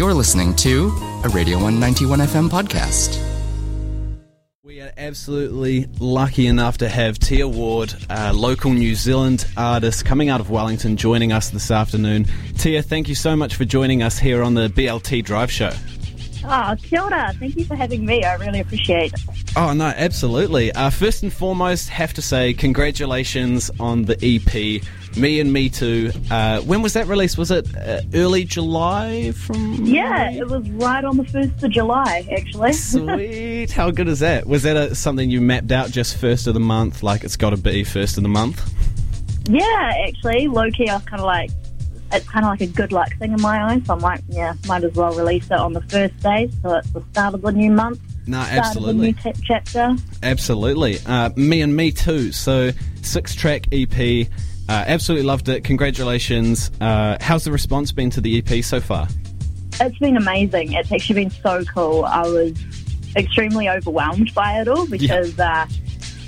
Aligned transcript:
You're 0.00 0.14
listening 0.14 0.54
to 0.54 0.86
a 1.24 1.28
Radio 1.28 1.56
191 1.56 2.20
FM 2.20 2.48
podcast. 2.48 3.20
We 4.64 4.80
are 4.80 4.90
absolutely 4.96 5.88
lucky 5.98 6.46
enough 6.46 6.78
to 6.78 6.88
have 6.88 7.18
Tia 7.18 7.46
Ward, 7.46 7.92
a 8.08 8.32
local 8.32 8.72
New 8.72 8.94
Zealand 8.94 9.46
artist 9.58 10.06
coming 10.06 10.30
out 10.30 10.40
of 10.40 10.48
Wellington, 10.48 10.96
joining 10.96 11.32
us 11.32 11.50
this 11.50 11.70
afternoon. 11.70 12.24
Tia, 12.56 12.80
thank 12.80 13.10
you 13.10 13.14
so 13.14 13.36
much 13.36 13.56
for 13.56 13.66
joining 13.66 14.02
us 14.02 14.18
here 14.18 14.42
on 14.42 14.54
the 14.54 14.68
BLT 14.68 15.22
Drive 15.22 15.52
Show. 15.52 15.72
Oh, 16.44 16.74
kia 16.82 17.02
ora. 17.02 17.32
Thank 17.38 17.56
you 17.56 17.64
for 17.64 17.76
having 17.76 18.04
me. 18.04 18.24
I 18.24 18.34
really 18.34 18.60
appreciate 18.60 19.12
it. 19.12 19.20
Oh, 19.56 19.72
no, 19.72 19.86
absolutely. 19.86 20.72
Uh, 20.72 20.90
first 20.90 21.22
and 21.22 21.32
foremost, 21.32 21.88
have 21.88 22.12
to 22.14 22.22
say 22.22 22.52
congratulations 22.54 23.70
on 23.80 24.04
the 24.04 24.14
EP, 24.22 24.82
Me 25.16 25.40
and 25.40 25.52
Me 25.52 25.68
Too. 25.68 26.12
Uh, 26.30 26.60
when 26.60 26.82
was 26.82 26.92
that 26.94 27.06
released? 27.06 27.36
Was 27.36 27.50
it 27.50 27.74
uh, 27.76 28.00
early 28.14 28.44
July 28.44 29.32
from. 29.32 29.84
Yeah, 29.84 30.30
it 30.30 30.48
was 30.48 30.68
right 30.70 31.04
on 31.04 31.16
the 31.16 31.24
1st 31.24 31.62
of 31.62 31.70
July, 31.70 32.26
actually. 32.36 32.72
Sweet. 32.74 33.70
How 33.70 33.90
good 33.90 34.08
is 34.08 34.20
that? 34.20 34.46
Was 34.46 34.62
that 34.62 34.76
a, 34.76 34.94
something 34.94 35.30
you 35.30 35.40
mapped 35.40 35.72
out 35.72 35.90
just 35.90 36.16
first 36.16 36.46
of 36.46 36.54
the 36.54 36.60
month, 36.60 37.02
like 37.02 37.24
it's 37.24 37.36
got 37.36 37.50
to 37.50 37.56
be 37.56 37.84
first 37.84 38.16
of 38.16 38.22
the 38.22 38.28
month? 38.28 38.62
yeah, 39.48 39.92
actually, 40.06 40.46
low 40.48 40.70
key, 40.70 40.88
I 40.88 40.94
was 40.96 41.04
kind 41.04 41.20
of 41.20 41.26
like, 41.26 41.50
it's 42.12 42.28
kind 42.28 42.44
of 42.44 42.50
like 42.50 42.60
a 42.60 42.66
good 42.66 42.92
luck 42.92 43.14
thing 43.18 43.32
in 43.32 43.40
my 43.40 43.62
eyes. 43.72 43.82
So 43.86 43.94
I'm 43.94 44.00
like, 44.00 44.20
yeah, 44.28 44.54
might 44.66 44.84
as 44.84 44.92
well 44.94 45.12
release 45.14 45.46
it 45.46 45.52
on 45.52 45.72
the 45.72 45.82
first 45.82 46.16
day. 46.20 46.50
So 46.62 46.76
it's 46.76 46.90
the 46.90 47.02
start 47.12 47.34
of 47.34 47.42
the 47.42 47.52
new 47.52 47.70
month, 47.70 48.00
No, 48.26 48.38
start 48.42 48.48
of 48.50 48.54
the 48.54 48.60
absolutely. 48.60 49.06
new 49.08 49.12
t- 49.14 49.40
chapter. 49.44 49.96
Absolutely. 50.22 50.98
Uh, 51.06 51.30
me 51.36 51.60
and 51.62 51.74
me 51.76 51.92
too. 51.92 52.32
So, 52.32 52.70
six 53.02 53.34
track 53.34 53.66
EP. 53.72 54.26
Uh, 54.68 54.84
absolutely 54.86 55.26
loved 55.26 55.48
it. 55.48 55.64
Congratulations. 55.64 56.70
Uh, 56.80 57.16
how's 57.20 57.44
the 57.44 57.50
response 57.52 57.90
been 57.92 58.10
to 58.10 58.20
the 58.20 58.38
EP 58.38 58.62
so 58.64 58.80
far? 58.80 59.08
It's 59.80 59.98
been 59.98 60.16
amazing. 60.16 60.72
It's 60.74 60.92
actually 60.92 61.24
been 61.24 61.30
so 61.30 61.64
cool. 61.74 62.04
I 62.04 62.22
was 62.22 62.52
extremely 63.16 63.68
overwhelmed 63.68 64.32
by 64.34 64.60
it 64.60 64.68
all 64.68 64.86
because 64.86 65.36
uh, 65.40 65.66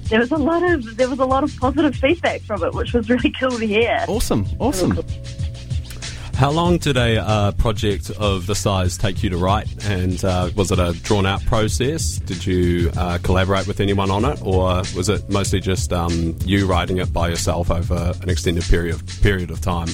there 0.04 0.18
was 0.18 0.32
a 0.32 0.36
lot 0.36 0.62
of 0.62 0.96
there 0.96 1.08
was 1.08 1.18
a 1.20 1.24
lot 1.24 1.44
of 1.44 1.56
positive 1.58 1.94
feedback 1.94 2.40
from 2.42 2.64
it, 2.64 2.72
which 2.74 2.92
was 2.92 3.08
really 3.10 3.30
cool 3.38 3.50
to 3.50 3.66
hear. 3.66 4.04
Awesome. 4.08 4.46
Awesome. 4.58 4.98
How 6.42 6.50
long 6.50 6.78
did 6.78 6.96
a 6.96 7.24
uh, 7.24 7.52
project 7.52 8.10
of 8.18 8.48
the 8.48 8.56
size 8.56 8.98
take 8.98 9.22
you 9.22 9.30
to 9.30 9.36
write? 9.36 9.68
And 9.84 10.24
uh, 10.24 10.50
was 10.56 10.72
it 10.72 10.80
a 10.80 10.92
drawn 11.04 11.24
out 11.24 11.40
process? 11.44 12.16
Did 12.18 12.44
you 12.44 12.90
uh, 12.96 13.18
collaborate 13.22 13.68
with 13.68 13.78
anyone 13.78 14.10
on 14.10 14.24
it? 14.24 14.42
Or 14.42 14.78
was 14.96 15.08
it 15.08 15.30
mostly 15.30 15.60
just 15.60 15.92
um, 15.92 16.36
you 16.44 16.66
writing 16.66 16.98
it 16.98 17.12
by 17.12 17.28
yourself 17.28 17.70
over 17.70 18.12
an 18.20 18.28
extended 18.28 18.64
period 18.64 18.96
of, 18.96 19.06
period 19.22 19.52
of 19.52 19.60
time? 19.60 19.86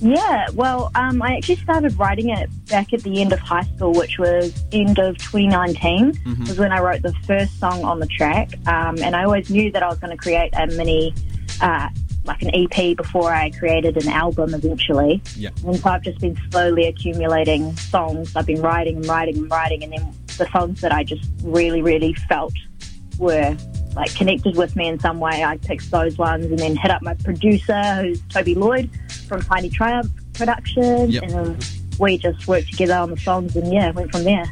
Yeah, 0.00 0.48
well, 0.52 0.90
um, 0.96 1.22
I 1.22 1.36
actually 1.36 1.58
started 1.58 1.96
writing 1.96 2.30
it 2.30 2.50
back 2.66 2.92
at 2.92 3.04
the 3.04 3.20
end 3.20 3.32
of 3.32 3.38
high 3.38 3.62
school, 3.76 3.92
which 3.92 4.18
was 4.18 4.64
end 4.72 4.98
of 4.98 5.16
2019, 5.18 6.40
was 6.40 6.58
when 6.58 6.72
I 6.72 6.80
wrote 6.80 7.02
the 7.02 7.14
first 7.24 7.60
song 7.60 7.84
on 7.84 8.00
the 8.00 8.08
track. 8.08 8.50
Um, 8.66 8.98
and 8.98 9.14
I 9.14 9.22
always 9.22 9.48
knew 9.48 9.70
that 9.70 9.84
I 9.84 9.86
was 9.86 10.00
going 10.00 10.10
to 10.10 10.16
create 10.16 10.52
a 10.54 10.66
mini, 10.66 11.14
uh, 11.60 11.88
like 12.26 12.42
an 12.42 12.50
EP 12.54 12.96
before 12.96 13.32
I 13.32 13.50
created 13.50 13.96
an 14.02 14.08
album 14.08 14.54
eventually. 14.54 15.22
Yeah. 15.36 15.50
And 15.64 15.76
so 15.76 15.90
I've 15.90 16.02
just 16.02 16.20
been 16.20 16.36
slowly 16.50 16.86
accumulating 16.86 17.74
songs. 17.76 18.34
I've 18.36 18.46
been 18.46 18.60
writing 18.62 18.96
and 18.96 19.06
writing 19.06 19.38
and 19.38 19.50
writing, 19.50 19.82
and 19.84 19.92
then 19.92 20.14
the 20.38 20.48
songs 20.50 20.80
that 20.80 20.92
I 20.92 21.04
just 21.04 21.28
really, 21.42 21.82
really 21.82 22.14
felt 22.28 22.54
were 23.18 23.56
like 23.94 24.14
connected 24.14 24.56
with 24.56 24.76
me 24.76 24.88
in 24.88 24.98
some 25.00 25.20
way. 25.20 25.42
I 25.42 25.56
picked 25.56 25.90
those 25.90 26.18
ones 26.18 26.46
and 26.46 26.58
then 26.58 26.76
hit 26.76 26.90
up 26.90 27.02
my 27.02 27.14
producer, 27.14 27.82
who's 28.02 28.20
Toby 28.28 28.54
Lloyd 28.54 28.90
from 29.26 29.40
Tiny 29.42 29.70
Triumph 29.70 30.10
Productions, 30.34 31.14
Yep. 31.14 31.22
and 31.22 31.66
we 31.98 32.18
just 32.18 32.46
worked 32.46 32.70
together 32.70 32.94
on 32.94 33.10
the 33.10 33.16
songs, 33.16 33.56
and 33.56 33.72
yeah, 33.72 33.90
went 33.92 34.12
from 34.12 34.24
there. 34.24 34.44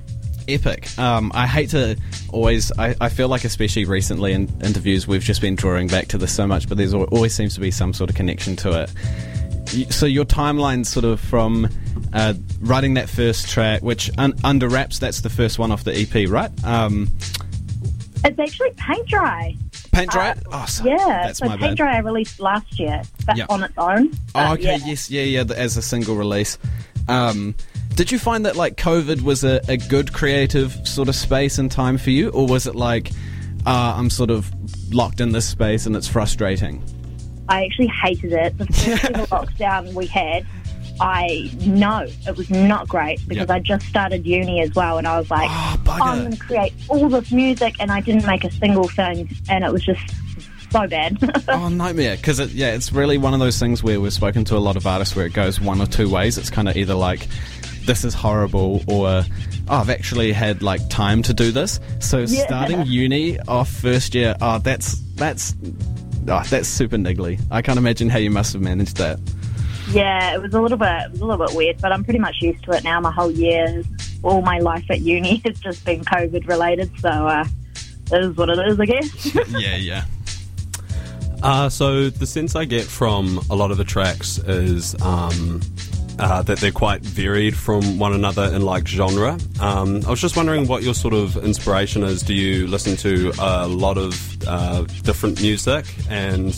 Epic. 0.48 0.96
Um, 0.98 1.30
I 1.34 1.46
hate 1.46 1.70
to 1.70 1.96
always. 2.30 2.70
I, 2.78 2.94
I 3.00 3.08
feel 3.08 3.28
like, 3.28 3.44
especially 3.44 3.84
recently 3.84 4.32
in 4.32 4.48
interviews, 4.62 5.06
we've 5.06 5.22
just 5.22 5.40
been 5.40 5.54
drawing 5.54 5.88
back 5.88 6.08
to 6.08 6.18
this 6.18 6.34
so 6.34 6.46
much, 6.46 6.68
but 6.68 6.78
there's 6.78 6.94
always 6.94 7.34
seems 7.34 7.54
to 7.54 7.60
be 7.60 7.70
some 7.70 7.92
sort 7.92 8.10
of 8.10 8.16
connection 8.16 8.56
to 8.56 8.82
it. 8.82 9.92
So 9.92 10.06
your 10.06 10.24
timeline, 10.24 10.84
sort 10.86 11.04
of 11.04 11.18
from 11.20 11.68
uh, 12.12 12.34
writing 12.60 12.94
that 12.94 13.08
first 13.08 13.48
track, 13.48 13.82
which 13.82 14.10
un- 14.18 14.34
under 14.44 14.68
wraps, 14.68 14.98
that's 14.98 15.22
the 15.22 15.30
first 15.30 15.58
one 15.58 15.72
off 15.72 15.84
the 15.84 15.94
EP, 15.98 16.28
right? 16.28 16.50
Um, 16.64 17.08
It's 18.24 18.38
actually 18.38 18.70
Paint 18.76 19.08
Dry. 19.08 19.56
Paint 19.90 20.10
dry. 20.10 20.30
Uh, 20.30 20.34
oh, 20.52 20.66
so, 20.66 20.84
Yeah, 20.84 20.96
that's 21.26 21.38
so 21.38 21.46
my 21.46 21.56
Paint 21.56 21.60
bad. 21.72 21.76
Dry 21.76 21.96
I 21.96 21.98
released 22.00 22.40
last 22.40 22.78
year, 22.78 23.02
but 23.26 23.36
Yep. 23.36 23.46
on 23.50 23.62
its 23.64 23.74
own. 23.78 24.10
Oh, 24.34 24.52
okay. 24.54 24.62
Yeah. 24.62 24.78
Yes. 24.84 25.10
Yeah. 25.10 25.22
Yeah. 25.22 25.44
As 25.56 25.76
a 25.76 25.82
single 25.82 26.16
release. 26.16 26.58
Um, 27.08 27.54
did 27.94 28.10
you 28.10 28.18
find 28.18 28.44
that 28.46 28.56
like 28.56 28.76
COVID 28.76 29.22
was 29.22 29.44
a, 29.44 29.60
a 29.68 29.76
good 29.76 30.12
creative 30.12 30.86
sort 30.86 31.08
of 31.08 31.14
space 31.14 31.58
and 31.58 31.70
time 31.70 31.98
for 31.98 32.10
you, 32.10 32.30
or 32.30 32.46
was 32.46 32.66
it 32.66 32.74
like 32.74 33.10
uh, 33.66 33.94
I'm 33.96 34.10
sort 34.10 34.30
of 34.30 34.50
locked 34.92 35.20
in 35.20 35.32
this 35.32 35.48
space 35.48 35.86
and 35.86 35.96
it's 35.96 36.08
frustrating? 36.08 36.82
I 37.48 37.64
actually 37.64 37.88
hated 37.88 38.32
it. 38.32 38.58
The 38.58 38.66
first 38.66 39.02
lockdown 39.30 39.92
we 39.94 40.06
had, 40.06 40.46
I 41.00 41.50
know 41.60 42.06
it 42.26 42.36
was 42.36 42.50
not 42.50 42.88
great 42.88 43.20
because 43.28 43.48
Yep. 43.48 43.50
I 43.50 43.58
just 43.60 43.86
started 43.86 44.26
uni 44.26 44.60
as 44.62 44.74
well, 44.74 44.98
and 44.98 45.06
I 45.06 45.18
was 45.18 45.30
like, 45.30 45.48
Oh, 45.50 45.80
bugger. 45.84 46.00
I'm 46.00 46.18
going 46.20 46.30
to 46.32 46.38
create 46.38 46.72
all 46.88 47.08
this 47.08 47.30
music, 47.30 47.74
and 47.80 47.92
I 47.92 48.00
didn't 48.00 48.26
make 48.26 48.44
a 48.44 48.50
single 48.50 48.88
thing, 48.88 49.28
and 49.48 49.62
it 49.64 49.72
was 49.72 49.84
just 49.84 50.00
so 50.70 50.86
bad. 50.88 51.16
oh, 51.48 51.68
nightmare! 51.68 52.16
Because 52.16 52.40
it, 52.40 52.50
yeah, 52.50 52.74
it's 52.74 52.92
really 52.92 53.18
one 53.18 53.34
of 53.34 53.40
those 53.40 53.58
things 53.58 53.82
where 53.82 54.00
we've 54.00 54.12
spoken 54.12 54.44
to 54.46 54.56
a 54.56 54.58
lot 54.58 54.76
of 54.76 54.86
artists 54.86 55.14
where 55.14 55.26
it 55.26 55.32
goes 55.32 55.60
one 55.60 55.80
or 55.80 55.86
two 55.86 56.08
ways. 56.10 56.38
It's 56.38 56.50
kind 56.50 56.68
of 56.68 56.76
either 56.76 56.94
like 56.94 57.28
this 57.86 58.04
is 58.04 58.14
horrible 58.14 58.82
or 58.88 59.08
oh, 59.08 59.24
I've 59.68 59.90
actually 59.90 60.32
had 60.32 60.62
like 60.62 60.88
time 60.88 61.22
to 61.22 61.34
do 61.34 61.50
this. 61.52 61.80
So 62.00 62.18
Yeah. 62.20 62.46
starting 62.46 62.86
uni 62.86 63.38
off 63.40 63.70
first 63.70 64.14
year, 64.14 64.34
oh, 64.40 64.58
that's 64.58 64.96
that's 65.16 65.54
oh, 66.28 66.42
that's 66.48 66.68
super 66.68 66.96
niggly. 66.96 67.40
I 67.50 67.62
can't 67.62 67.78
imagine 67.78 68.08
how 68.08 68.18
you 68.18 68.30
must 68.30 68.52
have 68.54 68.62
managed 68.62 68.96
that. 68.96 69.18
yeah, 69.92 70.34
it 70.34 70.40
was 70.42 70.54
a 70.54 70.60
little 70.60 70.78
bit, 70.78 70.88
it 70.88 71.10
was 71.12 71.20
a 71.20 71.24
little 71.26 71.46
bit 71.46 71.54
weird, 71.56 71.80
but 71.80 71.92
I'm 71.92 72.04
pretty 72.04 72.18
much 72.20 72.36
used 72.40 72.64
to 72.64 72.70
it 72.72 72.84
now. 72.84 73.00
My 73.00 73.10
whole 73.12 73.30
year, 73.30 73.82
all 74.22 74.40
my 74.42 74.58
life 74.58 74.84
at 74.90 75.00
uni 75.00 75.36
has 75.44 75.58
just 75.60 75.84
been 75.84 76.02
COVID 76.04 76.48
related, 76.48 76.90
so 77.00 77.08
uh, 77.10 77.44
it 78.12 78.24
is 78.24 78.36
what 78.36 78.48
it 78.48 78.58
is, 78.66 78.80
I 78.80 78.86
guess. 78.86 79.34
yeah, 79.50 79.76
yeah. 79.76 80.04
Uh, 81.42 81.68
so 81.68 82.08
the 82.08 82.26
sense 82.26 82.56
I 82.56 82.64
get 82.64 82.84
from 82.84 83.38
a 83.50 83.54
lot 83.54 83.70
of 83.70 83.76
the 83.76 83.84
tracks 83.84 84.38
is 84.38 84.98
um, 85.02 85.60
uh, 86.18 86.42
that 86.42 86.58
they're 86.58 86.72
quite 86.72 87.02
varied 87.02 87.56
from 87.56 87.98
one 87.98 88.12
another 88.12 88.44
in 88.54 88.62
like 88.62 88.86
genre. 88.86 89.38
Um, 89.60 90.02
I 90.06 90.10
was 90.10 90.20
just 90.20 90.36
wondering 90.36 90.66
what 90.66 90.82
your 90.82 90.94
sort 90.94 91.14
of 91.14 91.36
inspiration 91.44 92.02
is. 92.02 92.22
Do 92.22 92.34
you 92.34 92.66
listen 92.66 92.96
to 92.98 93.32
a 93.40 93.66
lot 93.66 93.98
of 93.98 94.42
uh, 94.46 94.82
different 95.02 95.40
music, 95.40 95.86
and 96.08 96.48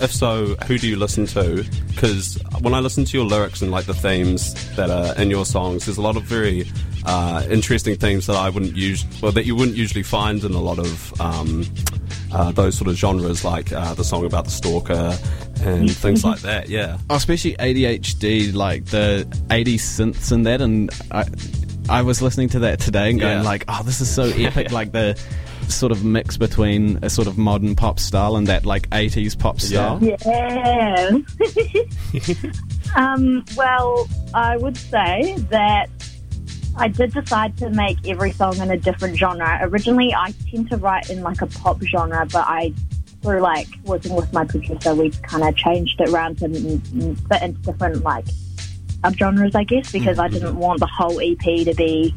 if 0.00 0.12
so, 0.12 0.54
who 0.66 0.78
do 0.78 0.88
you 0.88 0.96
listen 0.96 1.26
to? 1.26 1.64
Because 1.88 2.38
when 2.60 2.74
I 2.74 2.80
listen 2.80 3.04
to 3.04 3.16
your 3.16 3.26
lyrics 3.26 3.62
and 3.62 3.70
like 3.70 3.86
the 3.86 3.94
themes 3.94 4.54
that 4.76 4.90
are 4.90 5.14
in 5.20 5.30
your 5.30 5.44
songs, 5.44 5.86
there's 5.86 5.98
a 5.98 6.02
lot 6.02 6.16
of 6.16 6.24
very 6.24 6.66
uh, 7.06 7.46
interesting 7.50 7.96
themes 7.96 8.26
that 8.26 8.36
I 8.36 8.48
wouldn't 8.50 8.76
use, 8.76 9.04
well, 9.20 9.32
that 9.32 9.46
you 9.46 9.54
wouldn't 9.54 9.76
usually 9.76 10.02
find 10.02 10.42
in 10.44 10.52
a 10.52 10.60
lot 10.60 10.78
of. 10.78 11.20
Um, 11.20 11.64
uh, 12.32 12.50
those 12.50 12.76
sort 12.76 12.88
of 12.88 12.96
genres, 12.96 13.44
like 13.44 13.72
uh, 13.72 13.94
the 13.94 14.02
song 14.02 14.26
about 14.26 14.44
the 14.44 14.50
stalker 14.50 15.16
and 15.62 15.90
things 15.96 16.24
like 16.24 16.40
that. 16.40 16.68
Yeah, 16.68 16.98
Oh, 17.10 17.16
especially 17.16 17.54
ADHD, 17.54 18.54
like 18.54 18.84
the 18.86 19.26
80s 19.48 19.74
synths 19.80 20.32
and 20.32 20.46
that, 20.46 20.60
and 20.60 20.90
I, 21.10 21.24
I 21.88 22.02
was 22.02 22.20
listening 22.22 22.48
to 22.50 22.58
that 22.60 22.80
today 22.80 23.10
and 23.10 23.20
going 23.20 23.38
Yeah. 23.38 23.42
like, 23.42 23.64
oh, 23.68 23.82
this 23.84 24.00
is 24.00 24.08
so 24.12 24.24
epic, 24.36 24.70
like 24.72 24.92
the 24.92 25.18
sort 25.68 25.92
of 25.92 26.04
mix 26.04 26.36
between 26.36 26.98
a 27.02 27.08
sort 27.08 27.26
of 27.26 27.38
modern 27.38 27.74
pop 27.74 27.98
style 27.98 28.36
and 28.36 28.46
that 28.48 28.66
like 28.66 28.88
80s 28.90 29.38
pop 29.38 29.60
style. 29.60 29.98
Yeah. 30.02 31.18
um, 32.96 33.44
well, 33.56 34.06
I 34.34 34.56
would 34.56 34.76
say 34.76 35.36
that 35.50 35.88
I 36.76 36.88
did 36.88 37.12
decide 37.14 37.56
to 37.58 37.70
make 37.70 37.96
every 38.06 38.32
song 38.32 38.58
in 38.58 38.70
a 38.70 38.76
different 38.76 39.16
genre. 39.16 39.58
Originally, 39.62 40.12
I 40.14 40.34
tend 40.50 40.68
to 40.70 40.76
write 40.76 41.08
in 41.10 41.22
like 41.22 41.40
a 41.40 41.46
pop 41.46 41.80
genre, 41.82 42.26
but 42.30 42.44
I, 42.46 42.72
through 43.24 43.40
like 43.40 43.66
working 43.84 44.14
with 44.14 44.30
my 44.34 44.44
producer, 44.44 44.94
we 44.94 45.10
kind 45.10 45.42
of 45.42 45.56
changed 45.56 45.98
it 45.98 46.10
around 46.10 46.38
to 46.38 46.48
fit 46.48 47.42
into 47.42 47.60
different 47.62 48.04
like 48.04 48.26
subgenres, 49.00 49.54
I 49.54 49.64
guess, 49.64 49.90
because 49.90 50.18
I 50.18 50.26
mm-hmm. 50.26 50.34
didn't 50.34 50.56
want 50.56 50.80
the 50.80 50.86
whole 50.86 51.18
EP 51.20 51.38
to 51.38 51.74
be 51.74 52.14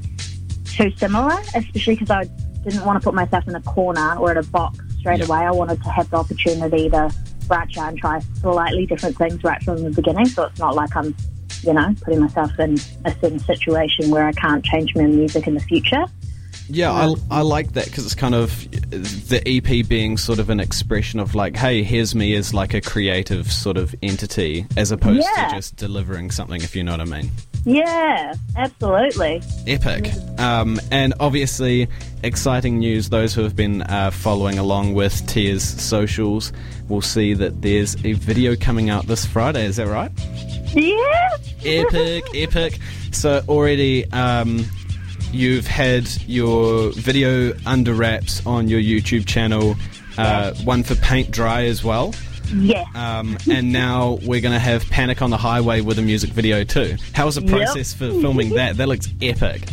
too 0.65 0.91
similar, 0.97 1.39
especially 1.55 1.95
because 1.95 2.11
I 2.11 2.25
didn't 2.63 2.83
want 2.83 3.01
to 3.01 3.03
put 3.05 3.13
myself 3.13 3.47
in 3.47 3.55
a 3.55 3.61
corner 3.61 4.17
or 4.17 4.31
in 4.31 4.37
a 4.37 4.43
box 4.43 4.79
straight 4.99 5.23
away. 5.27 5.39
I 5.39 5.51
wanted 5.51 5.81
to 5.81 5.89
have 5.89 6.09
the 6.09 6.17
opportunity 6.17 6.89
to 6.89 7.09
branch 7.47 7.77
out 7.77 7.89
and 7.89 7.97
try 7.97 8.19
slightly 8.41 8.85
different 8.85 9.17
things 9.17 9.41
right 9.45 9.63
from 9.63 9.83
the 9.83 9.89
beginning. 9.89 10.25
So 10.25 10.43
it's 10.43 10.59
not 10.59 10.75
like 10.75 10.93
I'm, 10.93 11.15
you 11.63 11.71
know, 11.71 11.95
putting 12.01 12.19
myself 12.19 12.59
in 12.59 12.73
a 13.05 13.11
certain 13.21 13.39
situation 13.39 14.11
where 14.11 14.27
I 14.27 14.33
can't 14.33 14.63
change 14.63 14.93
my 14.93 15.03
music 15.03 15.47
in 15.47 15.53
the 15.53 15.61
future. 15.61 16.03
Yeah, 16.69 16.91
I, 16.91 17.13
I 17.31 17.41
like 17.41 17.73
that 17.73 17.85
because 17.85 18.05
it's 18.05 18.15
kind 18.15 18.35
of 18.35 18.49
the 19.29 19.41
EP 19.45 19.87
being 19.87 20.17
sort 20.17 20.39
of 20.39 20.49
an 20.49 20.59
expression 20.59 21.19
of 21.19 21.33
like, 21.35 21.55
hey, 21.55 21.81
here's 21.83 22.13
me 22.13 22.35
as 22.35 22.53
like 22.53 22.73
a 22.73 22.81
creative 22.81 23.51
sort 23.51 23.77
of 23.77 23.95
entity 24.03 24.65
as 24.75 24.91
opposed 24.91 25.23
Yeah. 25.35 25.47
to 25.49 25.55
just 25.55 25.77
delivering 25.77 26.29
something, 26.31 26.61
if 26.61 26.75
you 26.75 26.83
know 26.83 26.91
what 26.91 27.01
I 27.01 27.05
mean. 27.05 27.31
Yeah, 27.65 28.33
absolutely. 28.55 29.41
Epic. 29.65 30.09
Um, 30.39 30.79
and 30.91 31.13
obviously, 31.19 31.87
exciting 32.23 32.79
news. 32.79 33.09
Those 33.09 33.33
who 33.33 33.43
have 33.43 33.55
been 33.55 33.81
uh, 33.83 34.11
following 34.11 34.57
along 34.57 34.93
with 34.93 35.25
Tia's 35.27 35.63
socials 35.63 36.53
will 36.87 37.01
see 37.01 37.33
that 37.33 37.61
there's 37.61 37.95
a 38.05 38.13
video 38.13 38.55
coming 38.55 38.89
out 38.89 39.07
this 39.07 39.25
Friday. 39.25 39.65
Is 39.65 39.75
that 39.77 39.87
right? 39.87 40.11
Yeah. 40.73 41.29
Epic, 41.65 42.23
epic. 42.33 42.79
So 43.11 43.41
already, 43.49 44.09
um, 44.11 44.65
you've 45.31 45.67
had 45.67 46.07
your 46.27 46.91
video 46.93 47.53
under 47.65 47.93
wraps 47.93 48.45
on 48.45 48.67
your 48.67 48.79
YouTube 48.79 49.25
channel. 49.25 49.75
Uh, 50.17 50.53
one 50.63 50.83
for 50.83 50.95
Paint 50.95 51.31
Dry 51.31 51.65
as 51.65 51.83
well. 51.83 52.13
Yeah. 52.55 52.85
Um, 52.95 53.37
and 53.51 53.71
now 53.71 54.19
we're 54.23 54.41
going 54.41 54.53
to 54.53 54.59
have 54.59 54.85
Panic 54.89 55.21
on 55.21 55.29
the 55.29 55.37
Highway 55.37 55.81
with 55.81 55.99
a 55.99 56.01
music 56.01 56.31
video 56.31 56.63
too. 56.63 56.95
How 57.13 57.25
was 57.25 57.35
the 57.35 57.41
Yep. 57.41 57.51
process 57.51 57.93
for 57.93 58.09
filming 58.21 58.49
that? 58.55 58.77
That 58.77 58.87
looks 58.87 59.09
epic. 59.21 59.63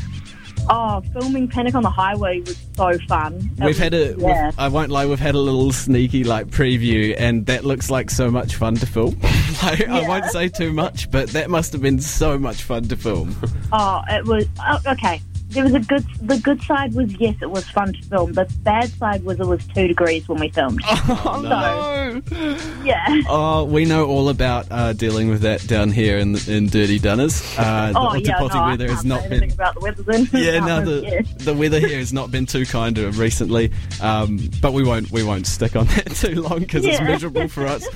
Oh, 0.68 1.02
filming 1.12 1.46
Panic 1.46 1.74
on 1.74 1.82
the 1.82 1.90
Highway 1.90 2.40
was 2.40 2.56
so 2.74 2.98
fun. 3.06 3.50
It 3.58 3.64
We've 3.64 3.78
had 3.78 3.92
a. 3.94 4.14
yeah. 4.18 4.50
I 4.56 4.68
won't 4.68 4.90
lie. 4.90 5.04
We've 5.06 5.18
had 5.20 5.34
a 5.34 5.38
little 5.38 5.72
sneaky 5.72 6.24
like 6.24 6.46
preview, 6.46 7.14
and 7.18 7.44
that 7.46 7.64
looks 7.66 7.90
like 7.90 8.10
so 8.10 8.30
much 8.30 8.56
fun 8.56 8.74
to 8.76 8.86
film. 8.86 9.20
like, 9.62 9.86
I 9.86 10.08
won't 10.08 10.24
say 10.26 10.48
too 10.48 10.72
much, 10.72 11.10
but 11.10 11.28
that 11.30 11.50
must 11.50 11.72
have 11.72 11.82
been 11.82 12.00
so 12.00 12.38
much 12.38 12.62
fun 12.62 12.84
to 12.84 12.96
film. 12.96 13.36
Oh, 13.72 14.02
it 14.08 14.24
was 14.24 14.46
oh, 14.58 14.80
okay. 14.86 15.20
There 15.54 15.62
was 15.64 15.74
a 15.74 15.80
good. 15.80 16.04
The 16.20 16.38
good 16.38 16.60
side 16.62 16.94
was 16.94 17.12
yes, 17.20 17.36
it 17.40 17.50
was 17.50 17.68
fun 17.70 17.92
to 17.92 18.02
film. 18.02 18.32
The 18.32 18.52
bad 18.62 18.90
side 18.90 19.24
was 19.24 19.38
it 19.38 19.46
was 19.46 19.64
two 19.68 19.86
degrees 19.86 20.28
when 20.28 20.40
we 20.40 20.48
filmed. 20.48 20.80
oh 20.88 21.40
no. 21.42 22.22
Yeah. 22.84 23.22
Oh, 23.28 23.64
we 23.64 23.86
know 23.86 24.06
all 24.06 24.28
about 24.28 24.66
uh, 24.70 24.92
dealing 24.92 25.30
with 25.30 25.40
that 25.40 25.66
down 25.66 25.90
here 25.90 26.18
in 26.18 26.36
in 26.46 26.66
Dirty 26.66 26.98
Dunners. 26.98 27.40
Uh, 27.56 27.92
the 27.92 27.98
Oh 27.98 28.14
yeah. 28.14 28.38
No, 28.38 28.48
Ōtepoti 28.48 28.54
I 28.54 28.70
weather 28.70 28.88
has 28.90 29.04
not 29.04 29.28
been. 29.28 29.50
about 29.50 29.74
the 29.74 29.80
weather 29.80 30.02
then. 30.02 30.28
Yeah, 30.34 30.58
no, 30.60 30.84
the, 30.84 31.02
yeah. 31.02 31.20
the 31.38 31.54
weather 31.54 31.80
here 31.80 31.98
has 31.98 32.12
not 32.12 32.30
been 32.30 32.44
too 32.44 32.66
kind 32.66 32.94
to 32.96 33.10
recently, 33.12 33.72
um, 34.02 34.50
but 34.60 34.72
we 34.72 34.84
won't 34.84 35.10
we 35.10 35.22
won't 35.22 35.46
stick 35.46 35.76
on 35.76 35.86
that 35.86 36.10
too 36.16 36.42
long 36.42 36.60
because 36.60 36.84
it's 36.84 37.00
miserable 37.00 37.48
for 37.48 37.66
us. 37.66 37.86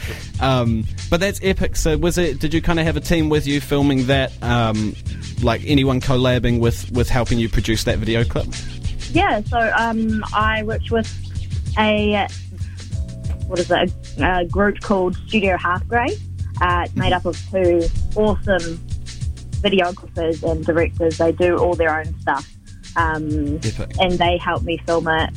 Um, 0.40 0.84
but 1.10 1.20
that's 1.20 1.40
epic. 1.42 1.76
So 1.76 1.98
was 1.98 2.16
it? 2.16 2.38
Did 2.40 2.54
you 2.54 2.62
kind 2.62 2.78
of 2.78 2.86
have 2.86 2.96
a 2.96 3.00
team 3.00 3.28
with 3.28 3.46
you 3.46 3.60
filming 3.60 4.06
that? 4.06 4.32
Um, 4.42 4.94
like 5.42 5.62
anyone 5.66 6.00
collabing 6.00 6.60
with 6.60 6.90
with 6.92 7.08
helping 7.08 7.38
you 7.38 7.48
produce 7.48 7.84
that 7.84 7.98
video 7.98 8.24
clip? 8.24 8.46
Yeah, 9.10 9.40
so 9.42 9.58
um, 9.76 10.22
I 10.34 10.62
worked 10.64 10.90
with 10.90 11.08
a 11.78 12.26
what 13.46 13.58
is 13.58 13.70
it? 13.70 13.92
A, 14.18 14.40
a 14.40 14.44
group 14.44 14.80
called 14.80 15.16
Studio 15.26 15.56
Half 15.56 15.86
Grey. 15.88 16.08
Uh, 16.60 16.82
it's 16.84 16.96
made 16.96 17.12
up 17.12 17.24
of 17.24 17.38
two 17.50 17.86
awesome 18.16 18.78
videographers 19.62 20.42
and 20.42 20.64
directors. 20.64 21.18
They 21.18 21.32
do 21.32 21.56
all 21.56 21.74
their 21.74 21.98
own 21.98 22.18
stuff, 22.20 22.48
um, 22.96 23.60
and 24.00 24.12
they 24.18 24.38
helped 24.38 24.64
me 24.64 24.78
film 24.86 25.08
it, 25.08 25.30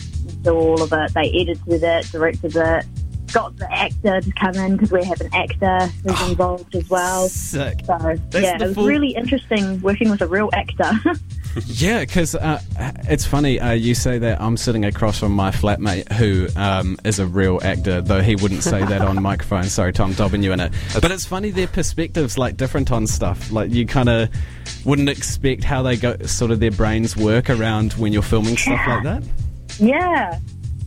do 0.44 0.54
all 0.56 0.82
of 0.82 0.92
it. 0.92 1.14
They 1.14 1.30
edited 1.30 1.84
it, 1.84 2.12
directed 2.12 2.56
it, 2.56 2.86
got 3.32 3.58
the 3.58 3.72
actor 3.72 4.22
to 4.22 4.32
come 4.34 4.56
in 4.56 4.74
because 4.74 4.92
we 4.92 5.04
have 5.04 5.22
an 5.22 5.34
actor 5.34 5.88
who's 6.04 6.30
involved 6.30 6.76
as 6.76 6.90
well. 6.90 7.28
Sick. 7.30 7.80
So 7.86 7.98
That's 7.98 8.44
yeah, 8.44 8.56
it 8.56 8.62
was 8.62 8.76
full- 8.76 8.88
really 8.88 9.12
interesting 9.16 9.82
working 9.82 10.10
with 10.10 10.22
a 10.22 10.28
real 10.28 10.50
actor. 10.54 10.92
Yeah, 11.66 12.02
because 12.02 12.34
uh, 12.36 12.62
it's 13.10 13.26
funny. 13.26 13.60
Uh, 13.60 13.72
you 13.72 13.94
say 13.94 14.18
that 14.20 14.42
I'm 14.42 14.56
sitting 14.56 14.86
across 14.86 15.20
from 15.20 15.34
my 15.34 15.52
flatmate 15.52 16.12
who 16.14 16.48
um, 16.56 16.98
is 17.04 17.20
a 17.20 17.26
real 17.26 17.60
actor, 17.62 18.02
though 18.02 18.22
he 18.22 18.36
wouldn't 18.36 18.64
say 18.64 18.84
that 18.84 19.02
on 19.02 19.22
microphone. 19.22 19.66
Sorry, 19.66 19.92
Tom, 19.92 20.14
dobbing 20.14 20.44
you 20.44 20.54
in 20.54 20.60
it. 20.60 20.72
But 21.02 21.12
it's 21.12 21.26
funny 21.26 21.52
their 21.52 21.68
perspectives 21.68 22.38
like 22.38 22.56
different 22.56 22.92
on 22.92 23.06
stuff. 23.06 23.52
Like 23.52 23.72
you 23.72 23.86
kind 23.86 24.08
of 24.10 24.30
wouldn't 24.86 25.10
expect 25.10 25.64
how 25.64 25.82
they 25.82 25.98
go, 25.98 26.16
sort 26.26 26.52
of 26.52 26.60
their 26.60 26.72
brains 26.72 27.18
work 27.18 27.50
around 27.50 27.94
when 27.94 28.14
you're 28.14 28.22
filming 28.22 28.56
stuff 28.56 28.80
like 28.88 29.04
that. 29.04 29.24
Yeah. 29.78 30.40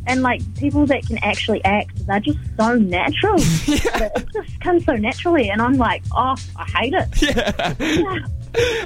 And 0.06 0.22
like 0.22 0.42
people 0.56 0.86
that 0.86 1.06
can 1.06 1.18
actually 1.22 1.64
act, 1.64 2.06
they're 2.06 2.20
just 2.20 2.38
so 2.58 2.74
natural. 2.76 3.36
It 3.66 4.26
just 4.32 4.60
comes 4.60 4.84
so 4.84 4.94
naturally, 4.96 5.48
and 5.50 5.60
I'm 5.62 5.74
like, 5.74 6.02
oh, 6.12 6.36
I 6.56 6.64
hate 6.76 6.94
it. 6.94 7.22
Yeah, 7.22 8.18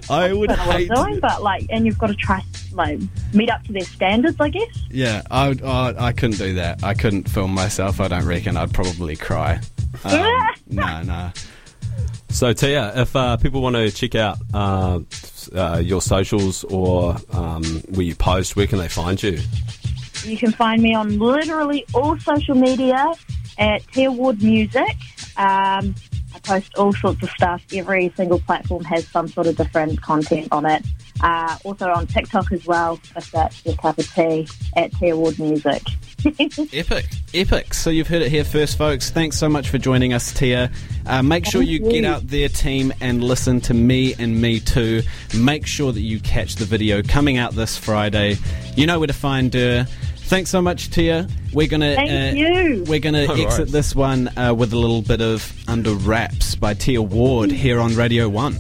I 0.09 0.33
would 0.33 0.51
I 0.51 0.57
don't 0.57 0.59
know 0.59 0.67
what 0.67 0.75
I'm 0.75 0.81
hate. 0.81 0.91
doing, 0.91 1.21
but 1.21 1.43
like, 1.43 1.67
and 1.71 1.85
you've 1.85 1.99
got 1.99 2.07
to 2.07 2.15
try 2.15 2.43
like 2.73 2.99
meet 3.35 3.51
up 3.51 3.63
to 3.65 3.73
their 3.73 3.83
standards, 3.83 4.37
I 4.41 4.49
guess. 4.49 4.79
Yeah, 4.91 5.23
I 5.31 5.49
would, 5.49 5.61
oh, 5.63 5.95
I 5.99 6.13
couldn't 6.13 6.39
do 6.39 6.55
that. 6.55 6.83
I 6.85 6.95
couldn't 6.95 7.29
film 7.29 7.53
myself. 7.53 8.01
I 8.01 8.09
don't 8.09 8.25
reckon. 8.27 8.57
I'd 8.57 8.73
probably 8.73 9.17
cry. 9.17 9.61
Um, 10.05 10.47
no, 10.69 11.03
no. 11.03 11.33
So 12.31 12.53
Tia, 12.53 12.93
if 13.03 13.17
uh, 13.17 13.37
people 13.39 13.61
want 13.63 13.77
to 13.77 13.91
check 13.91 14.15
out 14.15 14.39
uh, 14.55 15.01
uh, 15.55 15.81
your 15.85 16.01
socials 16.01 16.63
or 16.65 17.17
um, 17.33 17.65
where 17.91 18.03
you 18.03 18.15
post, 18.15 18.55
where 18.55 18.67
can 18.67 18.79
they 18.79 18.89
find 18.89 19.21
you? 19.23 19.39
You 20.25 20.37
can 20.37 20.53
find 20.53 20.83
me 20.83 20.95
on 20.95 21.19
literally 21.19 21.85
all 21.95 22.19
social 22.19 22.55
media 22.55 23.13
at 23.59 23.87
Tia 23.93 24.11
Ward 24.11 24.43
Music. 24.43 24.97
Um, 25.37 25.95
I 26.35 26.39
post 26.43 26.75
all 26.77 26.93
sorts 26.93 27.23
of 27.23 27.31
stuff. 27.31 27.63
Every 27.73 28.13
single 28.17 28.41
platform 28.41 28.85
has 28.85 29.07
some 29.09 29.29
sort 29.29 29.47
of 29.47 29.57
different 29.57 30.01
content 30.03 30.49
on 30.53 30.67
it. 30.67 30.85
Uh, 31.21 31.59
also 31.65 31.89
on 31.89 32.07
TikTok 32.07 32.53
as 32.53 32.65
well, 32.67 33.01
if 33.17 33.31
that's 33.31 33.65
your 33.65 33.75
cup 33.77 33.99
of 33.99 34.13
tea, 34.13 34.47
at 34.77 34.93
Tia 34.95 35.17
Ward 35.17 35.39
Music. 35.39 35.83
Epic, 36.73 37.07
epic. 37.33 37.73
So 37.73 37.91
you've 37.91 38.09
heard 38.09 38.23
it 38.23 38.31
here 38.31 38.43
first, 38.43 38.77
folks. 38.77 39.09
Thanks 39.11 39.39
so 39.39 39.49
much 39.49 39.69
for 39.69 39.79
joining 39.79 40.13
us, 40.13 40.33
Tia. 40.33 40.71
Uh, 41.07 41.23
make 41.23 41.47
sure 41.47 41.63
you 41.63 41.79
you. 41.79 41.91
get 41.91 42.05
out 42.05 42.27
there, 42.27 42.49
team, 42.49 42.93
and 43.01 43.23
listen 43.23 43.61
to 43.63 43.75
me 43.75 44.15
and 44.19 44.41
me 44.41 44.59
too. 44.59 45.03
Make 45.37 45.65
sure 45.65 45.93
that 45.93 46.01
you 46.01 46.19
catch 46.19 46.57
the 46.57 46.65
video 46.65 47.03
coming 47.03 47.37
out 47.37 47.53
this 47.53 47.79
Friday. 47.79 48.37
You 48.75 48.87
know 48.87 48.99
where 48.99 49.07
to 49.07 49.13
find 49.13 49.55
her. 49.55 49.87
Thanks 50.29 50.51
so 50.51 50.61
much, 50.61 50.91
Tia. 50.91 51.27
We're 51.55 51.69
gonna 51.69 51.95
Thank 51.95 52.11
uh, 52.11 52.37
you. 52.37 52.85
we're 52.87 52.99
gonna 53.01 53.27
No 53.27 53.33
exit 53.33 53.59
worries. 53.61 53.73
this 53.73 53.95
one 53.95 54.29
uh, 54.37 54.55
with 54.55 54.75
a 54.75 54.77
little 54.77 55.01
bit 55.01 55.23
of 55.23 55.51
Under 55.67 55.95
Wraps 55.95 56.55
by 56.55 56.75
Tia 56.75 57.01
Ward 57.01 57.51
here 57.51 57.81
on 57.81 57.95
Radio 57.97 58.29
One. 58.29 58.55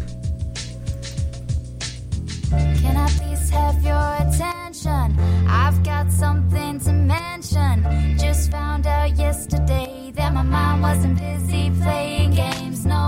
Can 2.50 2.96
I 2.96 3.06
please 3.10 3.50
have 3.50 3.82
your 3.84 4.16
attention? 4.28 5.18
I've 5.46 5.82
got 5.82 6.10
something 6.10 6.80
to 6.80 6.92
mention. 6.92 8.16
Just 8.18 8.50
found 8.50 8.86
out 8.86 9.14
yesterday 9.18 10.10
that 10.14 10.32
my 10.32 10.42
mind 10.42 10.80
wasn't 10.80 11.18
busy 11.20 11.70
playing 11.82 12.30
games. 12.30 12.86
No, 12.86 13.07